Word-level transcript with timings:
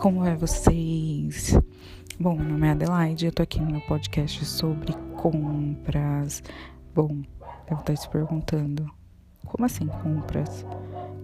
como 0.00 0.24
é 0.24 0.34
vocês? 0.34 1.54
Bom, 2.18 2.34
meu 2.34 2.48
nome 2.48 2.66
é 2.66 2.70
Adelaide, 2.70 3.26
eu 3.26 3.32
tô 3.32 3.42
aqui 3.42 3.60
no 3.60 3.70
meu 3.70 3.82
podcast 3.82 4.46
sobre 4.46 4.94
compras. 5.14 6.42
Bom, 6.94 7.20
deve 7.68 7.82
estar 7.82 7.96
se 7.96 8.08
perguntando, 8.08 8.90
como 9.44 9.66
assim 9.66 9.86
compras? 9.88 10.64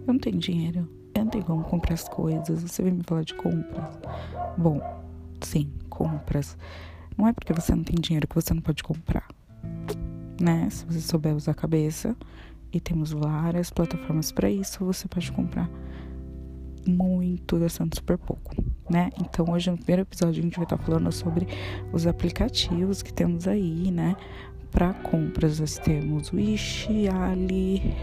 Eu 0.07 0.13
não 0.13 0.19
tenho 0.19 0.37
dinheiro, 0.37 0.87
eu 1.15 1.25
não 1.25 1.31
tenho 1.31 1.45
como 1.47 1.65
comprar 1.65 1.95
as 1.95 2.07
coisas, 2.07 2.63
você 2.63 2.83
vem 2.83 2.93
me 2.93 3.03
falar 3.03 3.23
de 3.23 3.33
compras? 3.37 3.99
Bom, 4.59 4.79
sim, 5.41 5.73
compras. 5.89 6.59
Não 7.17 7.27
é 7.27 7.33
porque 7.33 7.55
você 7.55 7.75
não 7.75 7.83
tem 7.83 7.97
dinheiro 7.99 8.29
que 8.29 8.35
você 8.35 8.53
não 8.53 8.61
pode 8.61 8.83
comprar, 8.83 9.27
né? 10.39 10.69
Se 10.69 10.85
você 10.85 11.01
souber 11.01 11.35
usar 11.35 11.53
a 11.53 11.55
cabeça, 11.55 12.15
e 12.71 12.81
temos 12.81 13.11
várias 13.11 13.71
plataformas 13.71 14.31
para 14.31 14.51
isso, 14.51 14.85
você 14.85 15.09
pode 15.09 15.33
comprar 15.33 15.71
muito 16.87 17.59
gastando 17.59 17.95
super 17.95 18.19
pouco, 18.19 18.55
né? 18.89 19.11
Então 19.21 19.47
hoje 19.51 19.71
no 19.71 19.77
primeiro 19.77 20.03
episódio 20.03 20.41
a 20.41 20.43
gente 20.43 20.57
vai 20.57 20.65
estar 20.65 20.79
falando 20.79 21.11
sobre 21.13 21.47
os 21.93 22.07
aplicativos 22.07 23.03
que 23.03 23.13
temos 23.13 23.47
aí, 23.49 23.91
né? 23.91 24.17
Para 24.71 24.93
compras 24.95 25.61
nós 25.61 25.79
temos 25.79 26.33
Wish, 26.33 26.89
Ali, 27.09 27.95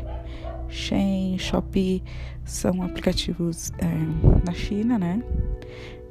Shein, 0.69 1.37
Shopee, 1.37 2.03
são 2.43 2.81
aplicativos 2.81 3.71
é, 3.77 4.45
na 4.45 4.53
China, 4.53 4.97
né? 4.97 5.23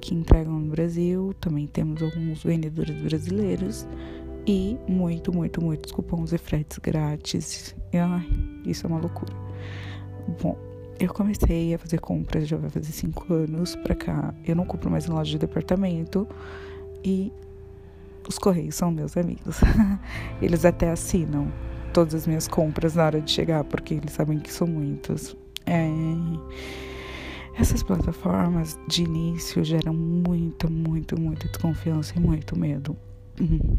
Que 0.01 0.15
entregam 0.15 0.59
no 0.59 0.71
Brasil. 0.71 1.35
Também 1.41 1.67
temos 1.67 2.03
alguns 2.03 2.43
vendedores 2.43 3.01
brasileiros 3.01 3.87
e 4.47 4.77
muito, 4.89 5.33
muito, 5.33 5.63
muitos 5.63 5.93
cupons 5.93 6.33
e 6.33 6.39
fretes 6.39 6.79
grátis. 6.79 7.75
Ai, 7.93 8.29
isso 8.65 8.87
é 8.87 8.89
uma 8.89 8.99
loucura. 8.99 9.33
Bom, 10.41 10.57
eu 11.03 11.13
comecei 11.13 11.75
a 11.75 11.79
fazer 11.79 11.99
compras 11.99 12.47
já 12.47 12.57
vai 12.57 12.71
fazer 12.71 12.93
cinco 12.93 13.35
anos 13.35 13.75
pra 13.75 13.93
cá. 13.93 14.33
Eu 14.47 14.55
não 14.55 14.65
compro 14.65 14.89
mais 14.89 15.07
em 15.09 15.11
loja 15.11 15.33
de 15.33 15.39
departamento 15.39 16.29
e 17.05 17.33
os 18.29 18.39
correios 18.39 18.77
são 18.77 18.93
meus 18.93 19.17
amigos. 19.17 19.61
eles 20.41 20.65
até 20.65 20.91
assinam 20.91 21.53
todas 21.93 22.15
as 22.15 22.25
minhas 22.25 22.47
compras 22.47 22.95
na 22.95 23.05
hora 23.05 23.21
de 23.21 23.33
chegar, 23.33 23.65
porque 23.65 23.95
eles 23.95 24.13
sabem 24.13 24.39
que 24.39 24.53
são 24.53 24.69
muitas. 24.69 25.37
É... 25.67 25.89
Essas 27.59 27.83
plataformas 27.83 28.79
de 28.87 29.03
início 29.03 29.65
geram 29.65 29.93
muita, 29.93 30.71
muito, 30.71 31.21
muita 31.21 31.49
desconfiança 31.49 32.15
e 32.17 32.21
muito 32.21 32.57
medo. 32.57 32.97
Uhum. 33.41 33.77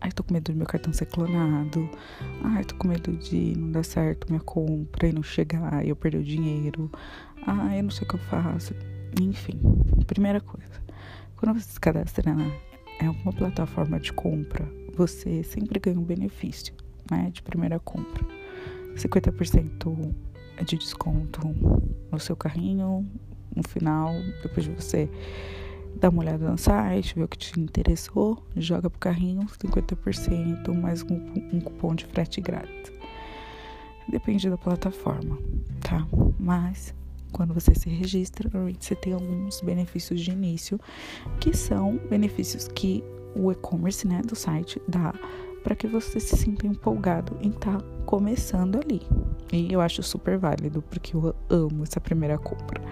Ai, 0.00 0.10
tô 0.10 0.24
com 0.24 0.34
medo 0.34 0.52
do 0.52 0.58
meu 0.58 0.66
cartão 0.66 0.92
ser 0.92 1.06
clonado. 1.06 1.88
Ai, 2.42 2.64
tô 2.64 2.74
com 2.76 2.88
medo 2.88 3.12
de 3.12 3.56
não 3.56 3.70
dar 3.70 3.84
certo 3.84 4.26
minha 4.28 4.40
compra 4.40 5.08
e 5.08 5.12
não 5.12 5.22
chegar 5.22 5.84
e 5.84 5.88
eu 5.88 5.96
perder 5.96 6.18
o 6.18 6.24
dinheiro. 6.24 6.90
Ai, 7.46 7.78
eu 7.80 7.84
não 7.84 7.90
sei 7.90 8.04
o 8.04 8.08
que 8.08 8.16
eu 8.16 8.20
faço. 8.20 8.74
Enfim, 9.20 9.60
primeira 10.06 10.40
coisa. 10.40 10.82
Quando 11.36 11.58
você 11.60 11.72
se 11.72 11.80
cadastra 11.80 12.34
na 12.34 12.50
é 13.00 13.06
alguma 13.06 13.32
plataforma 13.32 13.98
de 13.98 14.12
compra, 14.12 14.68
você 14.94 15.42
sempre 15.42 15.80
ganha 15.80 15.98
um 15.98 16.04
benefício, 16.04 16.74
né? 17.10 17.30
De 17.32 17.42
primeira 17.42 17.80
compra. 17.80 18.24
50% 18.94 20.14
é 20.56 20.64
de 20.64 20.76
desconto 20.76 21.40
no 22.10 22.20
seu 22.20 22.36
carrinho 22.36 23.08
no 23.54 23.62
final, 23.68 24.12
depois 24.42 24.64
de 24.64 24.72
você 24.72 25.08
dá 25.96 26.08
uma 26.08 26.22
olhada 26.22 26.50
no 26.50 26.58
site, 26.58 27.14
vê 27.14 27.22
o 27.22 27.28
que 27.28 27.38
te 27.38 27.58
interessou, 27.58 28.42
joga 28.56 28.88
pro 28.90 28.98
carrinho 28.98 29.46
50% 29.46 30.72
mais 30.74 31.02
um, 31.02 31.14
um 31.52 31.60
cupom 31.60 31.94
de 31.94 32.06
frete 32.06 32.40
grátis. 32.40 32.92
Depende 34.08 34.50
da 34.50 34.58
plataforma, 34.58 35.38
tá? 35.80 36.06
Mas 36.38 36.94
quando 37.32 37.54
você 37.54 37.74
se 37.74 37.88
registra, 37.88 38.50
normalmente 38.52 38.84
você 38.84 38.94
tem 38.94 39.12
alguns 39.12 39.60
benefícios 39.60 40.20
de 40.20 40.30
início, 40.30 40.78
que 41.40 41.56
são 41.56 41.98
benefícios 42.10 42.68
que 42.68 43.02
o 43.34 43.50
e-commerce 43.50 44.06
né, 44.06 44.20
do 44.22 44.36
site 44.36 44.80
dá 44.86 45.14
para 45.64 45.74
que 45.74 45.86
você 45.86 46.20
se 46.20 46.36
sinta 46.36 46.66
empolgado 46.66 47.36
em 47.40 47.48
estar 47.48 47.78
tá 47.78 47.84
começando 48.04 48.78
ali. 48.78 49.00
E 49.52 49.72
eu 49.72 49.80
acho 49.80 50.02
super 50.02 50.36
válido, 50.36 50.82
porque 50.82 51.16
eu 51.16 51.34
amo 51.48 51.84
essa 51.84 52.00
primeira 52.00 52.36
compra. 52.36 52.82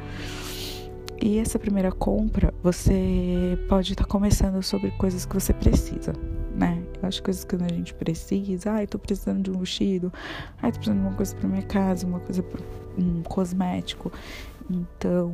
E 1.23 1.39
essa 1.39 1.59
primeira 1.59 1.93
compra, 1.93 2.53
você 2.63 3.59
pode 3.69 3.93
estar 3.93 4.05
tá 4.05 4.11
começando 4.11 4.63
sobre 4.63 4.91
coisas 4.93 5.27
que 5.27 5.35
você 5.35 5.53
precisa, 5.53 6.15
né? 6.55 6.83
Eu 7.03 7.09
acho 7.09 7.23
coisas 7.23 7.45
que 7.45 7.57
a 7.57 7.69
gente 7.69 7.93
precisa. 7.93 8.73
Ai, 8.73 8.87
tô 8.87 8.99
precisando 8.99 9.43
de 9.43 9.51
um 9.51 9.59
vestido. 9.59 10.11
Ai, 10.63 10.73
tô 10.73 10.79
precisando 10.79 11.01
de 11.03 11.07
uma 11.09 11.15
coisa 11.15 11.37
para 11.37 11.49
minha 11.49 11.63
casa, 11.63 12.07
uma 12.07 12.21
coisa 12.21 12.43
para 12.43 12.63
um 12.97 13.23
cosmético. 13.23 14.11
Então, 14.71 15.33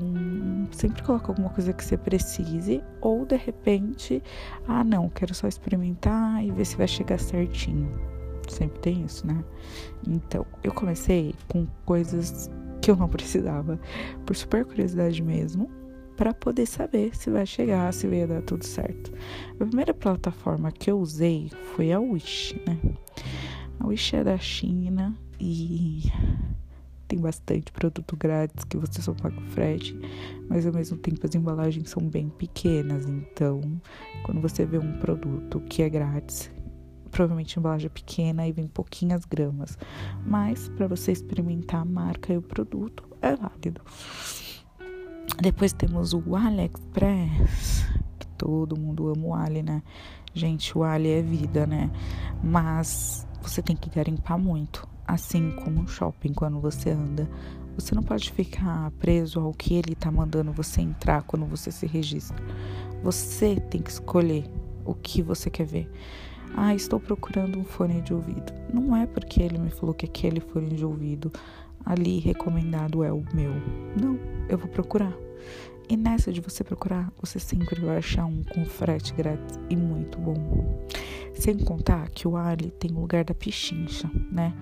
sempre 0.72 1.02
coloca 1.04 1.30
alguma 1.30 1.50
coisa 1.50 1.72
que 1.72 1.84
você 1.84 1.96
precise 1.96 2.82
ou 3.00 3.24
de 3.24 3.36
repente, 3.36 4.20
ah, 4.66 4.82
não, 4.82 5.08
quero 5.08 5.34
só 5.34 5.46
experimentar 5.46 6.42
e 6.42 6.50
ver 6.50 6.64
se 6.64 6.76
vai 6.76 6.88
chegar 6.88 7.20
certinho. 7.20 7.88
Sempre 8.48 8.80
tem 8.80 9.04
isso, 9.04 9.24
né? 9.24 9.44
Então, 10.06 10.44
eu 10.64 10.72
comecei 10.72 11.34
com 11.48 11.66
coisas 11.84 12.50
que 12.86 12.90
eu 12.92 12.96
não 12.96 13.08
precisava, 13.08 13.80
por 14.24 14.36
super 14.36 14.64
curiosidade 14.64 15.20
mesmo, 15.20 15.68
para 16.16 16.32
poder 16.32 16.66
saber 16.66 17.16
se 17.16 17.28
vai 17.28 17.44
chegar, 17.44 17.92
se 17.92 18.06
vai 18.06 18.24
dar 18.28 18.42
tudo 18.42 18.64
certo. 18.64 19.12
A 19.58 19.64
primeira 19.64 19.92
plataforma 19.92 20.70
que 20.70 20.88
eu 20.88 21.00
usei 21.00 21.50
foi 21.74 21.90
a 21.90 21.98
Wish, 21.98 22.54
né? 22.64 22.78
A 23.80 23.88
Wish 23.88 24.14
é 24.14 24.22
da 24.22 24.38
China 24.38 25.18
e 25.40 26.04
tem 27.08 27.18
bastante 27.18 27.72
produto 27.72 28.16
grátis 28.16 28.62
que 28.62 28.76
você 28.76 29.02
só 29.02 29.12
paga 29.14 29.36
o 29.36 29.46
frete, 29.46 29.98
mas 30.48 30.64
ao 30.64 30.72
mesmo 30.72 30.96
tempo 30.96 31.26
as 31.26 31.34
embalagens 31.34 31.90
são 31.90 32.08
bem 32.08 32.28
pequenas, 32.28 33.04
então 33.04 33.60
quando 34.24 34.40
você 34.40 34.64
vê 34.64 34.78
um 34.78 35.00
produto 35.00 35.58
que 35.68 35.82
é 35.82 35.88
grátis 35.88 36.52
provavelmente 37.16 37.58
embalagem 37.58 37.88
pequena 37.88 38.46
e 38.46 38.52
vem 38.52 38.66
pouquinhas 38.66 39.24
gramas. 39.24 39.78
Mas 40.26 40.68
para 40.68 40.86
você 40.86 41.12
experimentar 41.12 41.80
a 41.80 41.84
marca 41.84 42.30
e 42.30 42.36
o 42.36 42.42
produto 42.42 43.04
é 43.22 43.34
válido. 43.34 43.80
Depois 45.40 45.72
temos 45.72 46.12
o 46.12 46.36
AliExpress, 46.36 47.86
que 48.18 48.26
todo 48.36 48.78
mundo 48.78 49.08
ama 49.08 49.26
o 49.26 49.34
Ali, 49.34 49.62
né? 49.62 49.82
Gente, 50.34 50.76
o 50.76 50.84
Ali 50.84 51.08
é 51.08 51.22
vida, 51.22 51.66
né? 51.66 51.90
Mas 52.44 53.26
você 53.40 53.62
tem 53.62 53.74
que 53.74 53.88
garimpar 53.88 54.38
muito, 54.38 54.86
assim 55.06 55.52
como 55.52 55.82
no 55.82 55.88
shopping 55.88 56.34
quando 56.34 56.60
você 56.60 56.90
anda. 56.90 57.26
Você 57.76 57.94
não 57.94 58.02
pode 58.02 58.30
ficar 58.30 58.90
preso 58.92 59.40
ao 59.40 59.54
que 59.54 59.74
ele 59.74 59.94
tá 59.94 60.10
mandando 60.10 60.52
você 60.52 60.82
entrar 60.82 61.22
quando 61.22 61.46
você 61.46 61.70
se 61.70 61.86
registra. 61.86 62.36
Você 63.02 63.56
tem 63.56 63.80
que 63.80 63.90
escolher 63.90 64.44
o 64.84 64.94
que 64.94 65.22
você 65.22 65.48
quer 65.48 65.64
ver. 65.64 65.90
Ah, 66.56 66.74
estou 66.74 66.98
procurando 66.98 67.58
um 67.58 67.64
fone 67.64 68.00
de 68.00 68.14
ouvido. 68.14 68.50
Não 68.72 68.96
é 68.96 69.06
porque 69.06 69.42
ele 69.42 69.58
me 69.58 69.68
falou 69.68 69.94
que 69.94 70.06
aquele 70.06 70.40
fone 70.40 70.74
de 70.74 70.86
ouvido 70.86 71.30
ali 71.84 72.18
recomendado 72.18 73.04
é 73.04 73.12
o 73.12 73.22
meu. 73.34 73.52
Não, 74.00 74.18
eu 74.48 74.56
vou 74.56 74.68
procurar. 74.68 75.12
E 75.88 75.96
nessa 75.96 76.32
de 76.32 76.40
você 76.40 76.64
procurar, 76.64 77.12
você 77.20 77.38
sempre 77.38 77.78
vai 77.80 77.98
achar 77.98 78.24
um 78.24 78.42
com 78.42 78.64
frete 78.64 79.12
grátis 79.12 79.58
e 79.68 79.76
muito 79.76 80.18
bom. 80.18 80.88
Sem 81.34 81.58
contar 81.58 82.08
que 82.08 82.26
o 82.26 82.36
Ali 82.36 82.70
tem 82.70 82.90
o 82.90 83.00
lugar 83.00 83.22
da 83.22 83.34
pechincha, 83.34 84.10
né? 84.32 84.54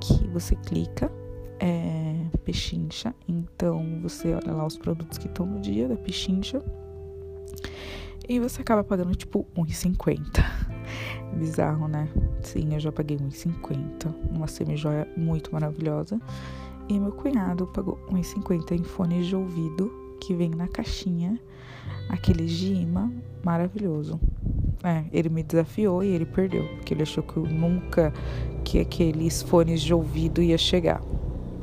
Que 0.00 0.26
você 0.26 0.56
clica, 0.56 1.10
é 1.60 2.26
pechincha, 2.44 3.14
então 3.26 4.00
você 4.02 4.34
olha 4.34 4.52
lá 4.52 4.66
os 4.66 4.76
produtos 4.76 5.16
que 5.16 5.26
estão 5.26 5.46
no 5.46 5.60
dia 5.60 5.88
da 5.88 5.96
pechincha 5.96 6.62
e 8.28 8.38
você 8.38 8.60
acaba 8.60 8.84
pagando 8.84 9.14
tipo 9.14 9.46
1,50. 9.56 10.65
Bizarro, 11.34 11.88
né? 11.88 12.08
Sim, 12.42 12.74
eu 12.74 12.80
já 12.80 12.92
paguei 12.92 13.16
1,50. 13.16 14.14
Uma 14.30 14.46
semi-joia 14.46 15.06
muito 15.16 15.52
maravilhosa. 15.52 16.20
E 16.88 16.98
meu 16.98 17.12
cunhado 17.12 17.66
pagou 17.66 17.98
1,50 18.10 18.72
em 18.72 18.84
fones 18.84 19.26
de 19.26 19.36
ouvido 19.36 19.90
que 20.20 20.34
vem 20.34 20.50
na 20.50 20.68
caixinha. 20.68 21.40
Aquele 22.08 22.46
imã 22.46 23.10
maravilhoso. 23.44 24.20
É, 24.84 25.04
ele 25.12 25.28
me 25.28 25.42
desafiou 25.42 26.02
e 26.04 26.08
ele 26.08 26.26
perdeu, 26.26 26.64
porque 26.76 26.94
ele 26.94 27.02
achou 27.02 27.22
que 27.22 27.36
eu 27.36 27.44
nunca 27.44 28.12
que 28.64 28.78
aqueles 28.78 29.42
fones 29.42 29.80
de 29.80 29.92
ouvido 29.92 30.42
ia 30.42 30.58
chegar. 30.58 31.00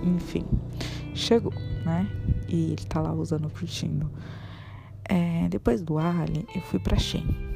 Enfim, 0.04 0.46
chegou, 1.14 1.54
né? 1.86 2.10
E 2.48 2.72
ele 2.72 2.86
tá 2.88 3.02
lá 3.02 3.14
usando, 3.14 3.50
curtindo. 3.50 4.10
É, 5.06 5.48
depois 5.50 5.82
do 5.82 5.98
Ali, 5.98 6.46
eu 6.56 6.62
fui 6.62 6.80
pra 6.80 6.98
Shein. 6.98 7.53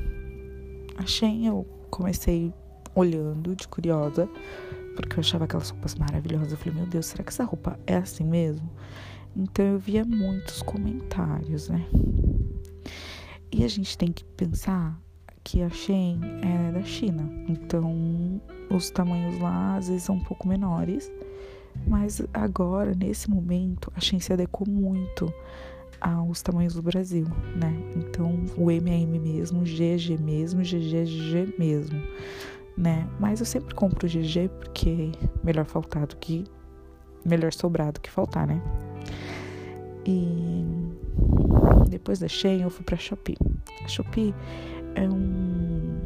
A 0.97 1.05
Shein 1.05 1.47
eu 1.47 1.65
comecei 1.89 2.53
olhando 2.95 3.55
de 3.55 3.67
curiosa, 3.67 4.27
porque 4.95 5.15
eu 5.15 5.19
achava 5.19 5.45
aquelas 5.45 5.69
roupas 5.69 5.95
maravilhosas. 5.95 6.51
Eu 6.51 6.57
falei, 6.57 6.73
meu 6.73 6.87
Deus, 6.87 7.05
será 7.05 7.23
que 7.23 7.29
essa 7.29 7.43
roupa 7.43 7.79
é 7.85 7.97
assim 7.97 8.23
mesmo? 8.23 8.69
Então 9.35 9.63
eu 9.63 9.79
via 9.79 10.03
muitos 10.03 10.61
comentários, 10.63 11.69
né? 11.69 11.85
E 13.51 13.63
a 13.63 13.67
gente 13.67 13.97
tem 13.97 14.11
que 14.11 14.23
pensar 14.23 14.99
que 15.43 15.61
a 15.61 15.69
Shein 15.69 16.19
é 16.41 16.71
da 16.71 16.83
China, 16.83 17.23
então 17.47 18.41
os 18.69 18.89
tamanhos 18.89 19.39
lá 19.39 19.77
às 19.77 19.87
vezes 19.87 20.03
são 20.03 20.15
um 20.15 20.23
pouco 20.23 20.47
menores, 20.47 21.09
mas 21.87 22.21
agora, 22.33 22.93
nesse 22.93 23.29
momento, 23.29 23.91
a 23.95 24.01
Shein 24.01 24.19
se 24.19 24.33
adequou 24.33 24.67
muito 24.67 25.31
aos 25.99 26.41
tamanhos 26.41 26.73
do 26.73 26.81
Brasil, 26.81 27.25
né? 27.55 27.73
Então, 27.95 28.45
o 28.57 28.69
MM 28.69 29.19
mesmo, 29.19 29.63
GG 29.63 30.17
mesmo, 30.21 30.63
GGG 30.63 31.55
mesmo, 31.57 32.01
né? 32.77 33.07
Mas 33.19 33.39
eu 33.39 33.45
sempre 33.45 33.73
compro 33.73 34.07
GG 34.07 34.49
porque 34.59 35.11
melhor 35.43 35.65
faltar 35.65 36.05
do 36.05 36.15
que 36.17 36.45
melhor 37.25 37.51
sobrar 37.51 37.91
do 37.91 37.99
que 37.99 38.09
faltar, 38.09 38.47
né? 38.47 38.61
E 40.05 40.63
depois 41.89 42.19
da 42.19 42.27
Shein 42.27 42.61
eu 42.61 42.69
fui 42.69 42.85
para 42.85 42.95
Shopee. 42.95 43.37
A 43.83 43.87
Shopee 43.87 44.33
é 44.95 45.07
um 45.09 45.97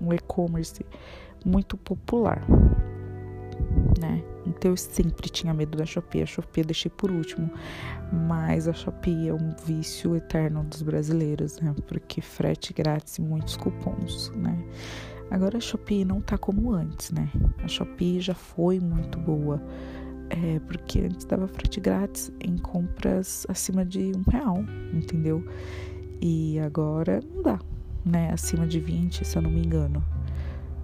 um 0.00 0.12
e-commerce 0.12 0.84
muito 1.44 1.76
popular, 1.76 2.44
né? 3.98 4.22
Então 4.46 4.70
eu 4.70 4.76
sempre 4.76 5.28
tinha 5.28 5.52
medo 5.52 5.76
da 5.76 5.84
Shopee. 5.84 6.22
A 6.22 6.26
Shopee 6.26 6.60
eu 6.60 6.66
deixei 6.66 6.90
por 6.90 7.10
último, 7.10 7.50
mas 8.12 8.68
a 8.68 8.72
Shopee 8.72 9.28
é 9.28 9.34
um 9.34 9.54
vício 9.64 10.14
eterno 10.14 10.64
dos 10.64 10.82
brasileiros, 10.82 11.58
né? 11.60 11.74
Porque 11.86 12.20
frete 12.20 12.72
grátis 12.72 13.18
e 13.18 13.22
muitos 13.22 13.56
cupons, 13.56 14.30
né? 14.36 14.56
Agora 15.30 15.58
a 15.58 15.60
Shopee 15.60 16.04
não 16.04 16.20
tá 16.20 16.38
como 16.38 16.72
antes, 16.72 17.10
né? 17.10 17.28
A 17.62 17.68
Shopee 17.68 18.20
já 18.20 18.34
foi 18.34 18.78
muito 18.78 19.18
boa, 19.18 19.60
é, 20.30 20.60
porque 20.60 21.00
antes 21.00 21.24
dava 21.24 21.48
frete 21.48 21.80
grátis 21.80 22.32
em 22.40 22.56
compras 22.56 23.44
acima 23.48 23.84
de 23.84 24.12
um 24.16 24.30
real, 24.30 24.64
entendeu? 24.92 25.44
E 26.20 26.58
agora 26.60 27.20
não 27.34 27.42
dá, 27.42 27.58
né? 28.04 28.30
Acima 28.32 28.66
de 28.66 28.78
20, 28.78 29.24
se 29.24 29.36
eu 29.36 29.42
não 29.42 29.50
me 29.50 29.64
engano. 29.64 30.02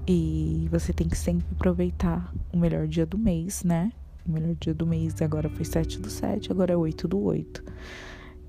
E 0.06 0.67
você 0.70 0.93
tem 0.93 1.09
que 1.09 1.17
sempre 1.17 1.47
aproveitar 1.53 2.32
o 2.52 2.56
melhor 2.56 2.87
dia 2.87 3.06
do 3.06 3.19
mês, 3.19 3.64
né? 3.64 3.93
O 4.26 4.31
melhor 4.31 4.54
dia 4.54 4.75
do 4.75 4.87
mês 4.87 5.20
agora 5.20 5.49
foi 5.49 5.64
7 5.64 5.99
do 5.99 6.08
7, 6.08 6.52
agora 6.52 6.72
é 6.72 6.76
8 6.76 7.08
do 7.08 7.20
8. 7.20 7.64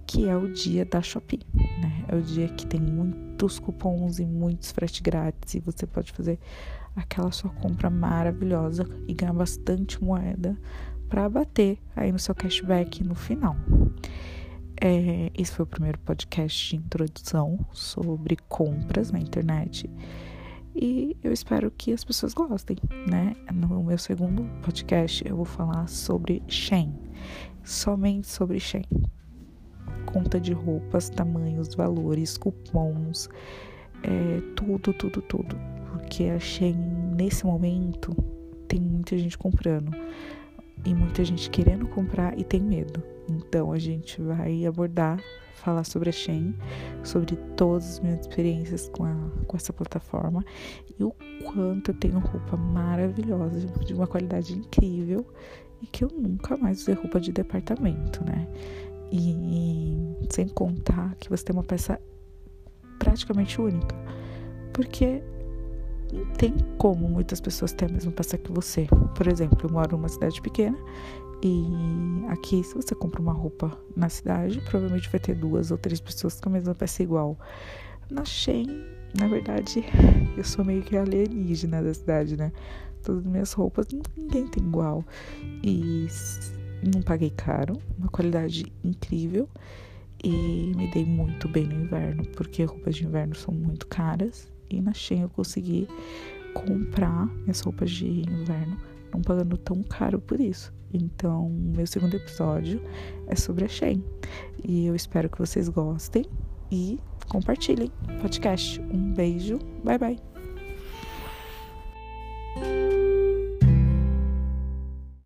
Que 0.06 0.28
é 0.28 0.36
o 0.36 0.52
dia 0.52 0.86
da 0.86 1.02
Shopee, 1.02 1.42
né? 1.56 2.06
É 2.08 2.16
o 2.16 2.22
dia 2.22 2.48
que 2.50 2.66
tem 2.66 2.80
muitos 2.80 3.58
cupons 3.58 4.20
e 4.20 4.26
muitos 4.26 4.72
frete 4.72 5.02
grátis. 5.02 5.56
E 5.56 5.60
você 5.60 5.88
pode 5.88 6.12
fazer 6.12 6.38
aquela 6.96 7.32
sua 7.32 7.50
compra 7.50 7.90
maravilhosa 7.90 8.86
e 9.08 9.14
ganhar 9.14 9.34
bastante 9.34 10.04
moeda 10.04 10.56
para 11.10 11.28
bater 11.30 11.80
aí 11.96 12.12
no 12.12 12.20
seu 12.20 12.36
cashback 12.36 13.04
no 13.04 13.16
final. 13.16 13.56
É, 14.80 15.32
esse 15.34 15.52
foi 15.52 15.64
o 15.64 15.68
primeiro 15.68 15.98
podcast 16.00 16.70
de 16.70 16.76
introdução 16.76 17.60
sobre 17.72 18.36
compras 18.50 19.12
na 19.12 19.20
internet. 19.20 19.90
E 20.76 21.16
eu 21.24 21.32
espero 21.32 21.70
que 21.72 21.94
as 21.94 22.04
pessoas 22.04 22.34
gostem, 22.34 22.78
né? 23.08 23.36
No 23.54 23.84
meu 23.84 23.98
segundo 23.98 24.44
podcast 24.62 25.24
eu 25.28 25.36
vou 25.36 25.46
falar 25.46 25.88
sobre 25.88 26.42
Shein, 26.48 26.94
somente 27.64 28.28
sobre 28.28 28.60
Shein. 28.60 28.86
Conta 30.06 30.40
de 30.40 30.52
roupas, 30.52 31.10
tamanhos, 31.10 31.76
valores, 31.76 32.38
cupons, 32.38 33.30
é, 34.02 34.42
tudo, 34.56 34.94
tudo, 34.94 35.22
tudo. 35.22 35.56
Porque 35.92 36.26
a 36.26 36.40
Shein, 36.40 36.76
nesse 37.16 37.46
momento, 37.46 38.12
tem 38.68 38.80
muita 38.82 39.18
gente 39.18 39.38
comprando 39.38 39.92
e 40.86 40.94
muita 40.94 41.24
gente 41.24 41.50
querendo 41.50 41.88
comprar 41.88 42.38
e 42.38 42.44
tem 42.44 42.62
medo. 42.62 43.02
Então 43.30 43.72
a 43.72 43.80
gente 43.80 44.22
vai 44.22 44.66
abordar 44.66 45.20
falar 45.64 45.86
sobre 45.86 46.10
a 46.10 46.12
Shein, 46.12 46.54
sobre 47.04 47.38
todas 47.56 47.94
as 47.94 48.00
minhas 48.02 48.20
experiências 48.20 48.90
com, 48.90 49.06
a, 49.06 49.16
com 49.48 49.56
essa 49.56 49.72
plataforma 49.72 50.44
e 51.00 51.04
o 51.04 51.16
quanto 51.46 51.92
eu 51.92 51.96
tenho 51.96 52.20
roupa 52.20 52.58
maravilhosa, 52.58 53.68
de 53.86 53.94
uma 53.94 54.06
qualidade 54.06 54.54
incrível 54.54 55.26
e 55.82 55.88
que 55.88 56.04
eu 56.04 56.10
nunca 56.10 56.58
mais 56.58 56.82
usei 56.82 56.96
roupa 56.96 57.20
de 57.20 57.32
departamento, 57.32 58.24
né? 58.26 58.48
E 59.12 59.96
sem 60.30 60.48
contar 60.48 61.16
que 61.16 61.30
você 61.30 61.46
tem 61.46 61.56
uma 61.56 61.64
peça 61.64 62.00
praticamente 63.00 63.60
única, 63.62 63.96
porque 64.74 65.24
não 66.14 66.26
tem 66.34 66.54
como 66.78 67.10
muitas 67.10 67.42
pessoas 67.42 67.74
terem 67.74 67.94
a 67.94 67.98
mesma 67.98 68.12
peça 68.12 68.38
que 68.38 68.52
você. 68.52 68.88
Por 69.16 69.28
exemplo, 69.28 69.58
eu 69.64 69.70
moro 69.70 69.98
numa 69.98 70.08
cidade 70.08 70.42
pequena 70.42 70.78
e 71.46 72.26
aqui, 72.30 72.64
se 72.64 72.74
você 72.74 72.96
compra 72.96 73.22
uma 73.22 73.34
roupa 73.34 73.78
na 73.98 74.08
cidade, 74.08 74.62
provavelmente 74.62 75.10
vai 75.10 75.20
ter 75.20 75.36
duas 75.36 75.72
ou 75.72 75.78
três 75.78 76.00
pessoas 76.00 76.40
com 76.40 76.48
a 76.48 76.54
mesma 76.54 76.74
peça 76.74 77.04
igual. 77.04 77.38
Na 78.10 78.24
Shein, 78.24 78.86
na 79.20 79.28
verdade, 79.28 79.84
eu 80.38 80.44
sou 80.46 80.64
meio 80.64 80.82
que 80.84 80.96
alienígena 80.96 81.84
da 81.84 81.94
cidade, 81.94 82.38
né? 82.38 82.54
Todas 83.04 83.26
as 83.26 83.30
minhas 83.30 83.52
roupas, 83.52 83.88
ninguém 84.16 84.48
tem 84.48 84.64
igual. 84.64 85.04
E 85.62 86.08
não 86.94 87.02
paguei 87.02 87.30
caro, 87.30 87.78
uma 87.98 88.08
qualidade 88.08 88.72
incrível. 88.82 89.50
E 90.24 90.72
me 90.78 90.90
dei 90.92 91.04
muito 91.04 91.50
bem 91.50 91.68
no 91.68 91.84
inverno, 91.84 92.24
porque 92.38 92.64
roupas 92.64 92.96
de 92.96 93.06
inverno 93.06 93.36
são 93.36 93.54
muito 93.54 93.86
caras 93.88 94.53
e 94.78 94.82
na 94.82 94.94
Shein 94.94 95.22
eu 95.22 95.30
consegui 95.30 95.88
comprar 96.54 97.28
minhas 97.42 97.60
roupas 97.62 97.92
de 97.92 98.22
inverno, 98.22 98.78
não 99.14 99.22
pagando 99.22 99.58
tão 99.58 99.82
caro 99.84 100.20
por 100.20 100.40
isso. 100.40 100.74
Então, 100.94 101.50
meu 101.50 101.88
segundo 101.88 102.16
episódio 102.16 102.82
é 103.28 103.36
sobre 103.36 103.66
a 103.66 103.68
Shein. 103.68 104.04
E 104.64 104.86
eu 104.86 104.96
espero 104.96 105.30
que 105.30 105.40
vocês 105.40 105.68
gostem 105.68 106.26
e 106.72 107.00
compartilhem 107.28 107.92
o 108.04 108.22
podcast. 108.22 108.80
Um 108.82 109.14
beijo, 109.14 109.58
bye 109.84 109.98
bye. 109.98 110.20